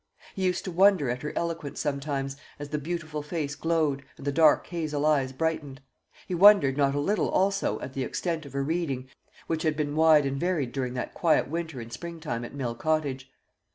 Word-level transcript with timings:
He 0.33 0.41
used 0.43 0.65
to 0.65 0.71
wonder 0.71 1.11
at 1.11 1.21
her 1.21 1.31
eloquence 1.35 1.79
sometimes, 1.79 2.35
as 2.57 2.69
the 2.69 2.79
beautiful 2.79 3.21
face 3.21 3.53
glowed, 3.53 4.03
and 4.17 4.25
the 4.25 4.31
dark 4.31 4.65
hazel 4.65 5.05
eyes 5.05 5.31
brightened; 5.31 5.79
he 6.27 6.33
wondered 6.33 6.75
not 6.75 6.95
a 6.95 6.99
little 6.99 7.29
also 7.29 7.79
at 7.81 7.93
the 7.93 8.03
extent 8.03 8.43
of 8.47 8.53
her 8.53 8.63
reading, 8.63 9.09
which 9.45 9.61
had 9.61 9.77
been 9.77 9.95
wide 9.95 10.25
and 10.25 10.39
varied 10.39 10.71
during 10.71 10.95
that 10.95 11.13
quiet 11.13 11.49
winter 11.49 11.79
and 11.79 11.93
spring 11.93 12.19
time 12.19 12.43
at 12.43 12.55
Mill 12.55 12.73
Cottage. 12.73 13.31